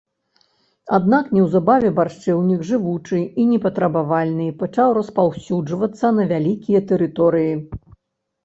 Аднак 0.97 1.27
неўзабаве 1.37 1.91
баршчэўнік, 1.99 2.63
жывучы 2.69 3.19
і 3.43 3.47
непатрабавальны, 3.51 4.47
пачаў 4.63 4.89
распаўсюджвацца 4.99 6.07
на 6.17 6.23
вялікія 6.33 6.79
тэрыторыі. 6.95 7.53